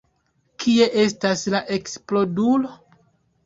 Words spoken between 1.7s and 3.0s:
eksplodulo?